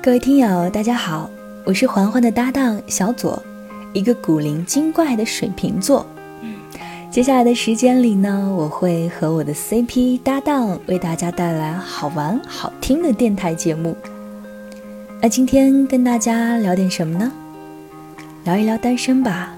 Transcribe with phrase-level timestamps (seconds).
[0.00, 1.28] 各位听友，大家好，
[1.64, 3.42] 我是环环的搭档小左，
[3.92, 6.06] 一个古灵精怪的水瓶座。
[7.10, 13.96] 接下来的时间里呢，我会和我的 CP 搭档为大家带来好玩好听的电台节目。
[15.20, 17.32] 那今天跟大家聊点什么呢？
[18.44, 19.52] 聊一聊单身吧。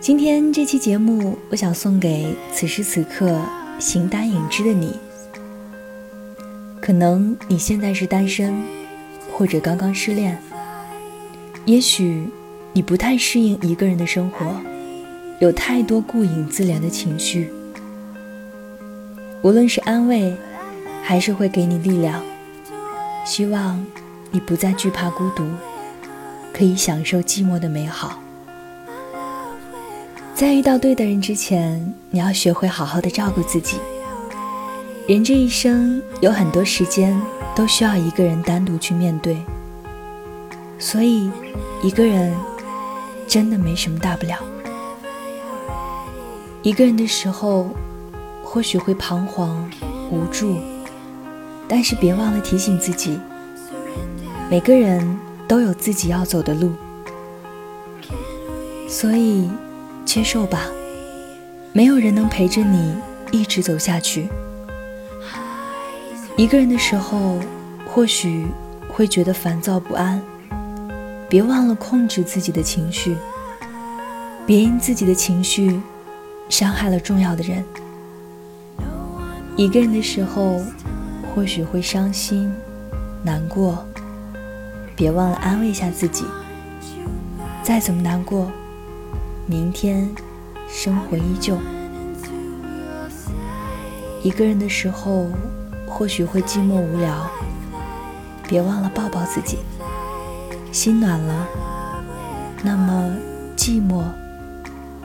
[0.00, 3.36] 今天这期节目，我想送给此时此刻
[3.80, 4.96] 形单影只的你。
[6.86, 8.54] 可能你现在是单身，
[9.32, 10.40] 或者刚刚失恋。
[11.64, 12.30] 也许
[12.72, 14.46] 你不太适应一个人的生活。
[15.40, 17.50] 有太多顾影自怜的情绪，
[19.42, 20.32] 无论是安慰，
[21.02, 22.22] 还是会给你力量。
[23.24, 23.84] 希望
[24.30, 25.44] 你不再惧怕孤独，
[26.52, 28.22] 可以享受寂寞的美好。
[30.36, 33.76] 在遇到对的人之前，你要学会好好的照顾自己。
[35.06, 37.16] 人这一生有很多时间
[37.54, 39.36] 都需要一个人单独去面对，
[40.80, 41.30] 所以
[41.80, 42.34] 一个人
[43.28, 44.36] 真的没什么大不了。
[46.60, 47.68] 一个人的时候，
[48.42, 49.70] 或许会彷徨
[50.10, 50.56] 无助，
[51.68, 53.16] 但是别忘了提醒自己，
[54.50, 56.72] 每个人都有自己要走的路，
[58.88, 59.48] 所以
[60.04, 60.62] 接受吧。
[61.72, 62.96] 没有人能陪着你
[63.30, 64.26] 一直走下去。
[66.36, 67.40] 一个人的时候，
[67.86, 68.46] 或许
[68.88, 70.22] 会觉得烦躁不安，
[71.30, 73.16] 别忘了控制自己的情绪，
[74.44, 75.80] 别因自己的情绪。
[76.48, 77.64] 伤害了重要的人。
[79.56, 80.60] 一个人的时候，
[81.34, 82.52] 或许会伤心、
[83.24, 83.84] 难过，
[84.94, 86.24] 别忘了安慰一下自己。
[87.64, 88.48] 再怎么难过，
[89.46, 90.08] 明天
[90.68, 91.58] 生活依旧。
[94.22, 95.28] 一个人的时候，
[95.86, 97.30] 或许会寂寞无聊，
[98.48, 99.58] 别忘了抱抱自己。
[100.72, 101.46] 心暖了，
[102.62, 103.16] 那么
[103.56, 104.02] 寂寞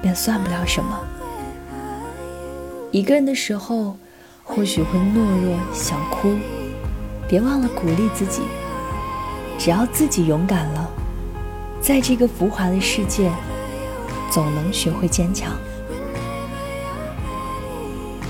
[0.01, 0.99] 便算不了什么。
[2.91, 3.95] 一个人的时候，
[4.43, 6.35] 或许会懦弱想哭，
[7.29, 8.41] 别忘了鼓励自己。
[9.57, 10.89] 只要自己勇敢了，
[11.79, 13.31] 在这个浮华的世界，
[14.29, 15.53] 总能学会坚强。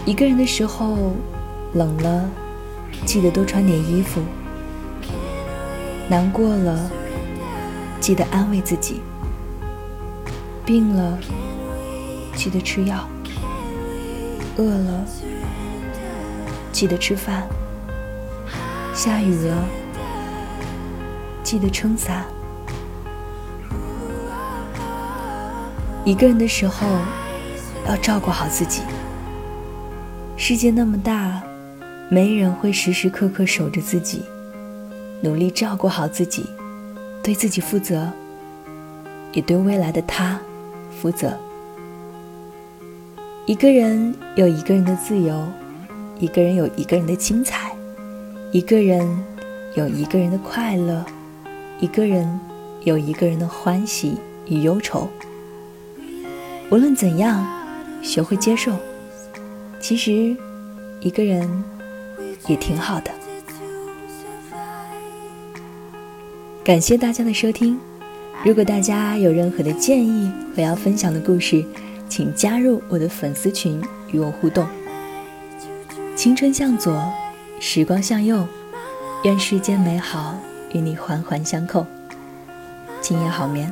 [0.05, 1.13] 一个人的时候，
[1.73, 2.29] 冷了，
[3.05, 4.21] 记得多穿点衣服；
[6.09, 6.91] 难过了，
[7.99, 8.95] 记得安慰自己；
[10.65, 11.17] 病了，
[12.35, 13.07] 记得吃药。
[14.57, 15.05] 饿了，
[16.73, 17.43] 记得吃饭；
[18.93, 19.63] 下雨了，
[21.41, 22.25] 记得撑伞。
[26.03, 26.85] 一个人的时候，
[27.87, 28.81] 要照顾好自己。
[30.35, 31.41] 世界那么大，
[32.13, 34.21] 没人会时时刻刻守着自己。
[35.21, 36.45] 努力照顾好自己，
[37.23, 38.11] 对自己负责，
[39.31, 40.37] 也对未来的他
[40.99, 41.31] 负责。
[43.45, 45.41] 一个人有一个人的自由，
[46.19, 47.71] 一个人有一个人的精彩，
[48.51, 49.07] 一个人
[49.75, 51.05] 有一个人的快乐，
[51.79, 52.37] 一个人
[52.83, 54.17] 有一个人的欢喜
[54.47, 55.07] 与忧愁。
[56.69, 57.47] 无论怎样，
[58.01, 58.73] 学会接受。
[59.79, 60.35] 其实，
[60.99, 61.49] 一个人
[62.47, 63.11] 也挺好的。
[66.63, 67.79] 感谢大家的收听。
[68.43, 71.63] 如果大家有任何的建议和要分享的故事，
[72.09, 73.81] 请加入我的粉丝群
[74.11, 74.67] 与我互动。
[76.15, 77.01] 青春向左，
[77.59, 78.45] 时光向右，
[79.23, 80.35] 愿世间美好
[80.73, 81.85] 与你环环相扣。
[83.01, 83.71] 今夜好眠。